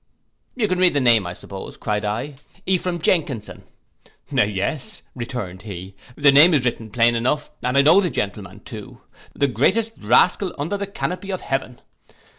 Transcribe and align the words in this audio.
'You 0.55 0.67
can 0.67 0.79
read 0.79 0.95
the 0.95 0.99
name, 0.99 1.27
I 1.27 1.33
suppose,' 1.33 1.77
cried 1.77 2.03
I, 2.03 2.33
'Ephraim 2.65 2.97
Jenkinson.' 3.01 3.61
'Yes,' 4.33 5.03
returned 5.13 5.61
he, 5.61 5.93
'the 6.17 6.31
name 6.31 6.55
is 6.55 6.65
written 6.65 6.89
plain 6.89 7.13
enough, 7.13 7.51
and 7.63 7.77
I 7.77 7.83
know 7.83 8.01
the 8.01 8.09
gentleman 8.09 8.61
too, 8.61 9.01
the 9.35 9.45
greatest 9.47 9.91
rascal 10.01 10.55
under 10.57 10.75
the 10.77 10.87
canopy 10.87 11.29
of 11.29 11.41
heaven. 11.41 11.81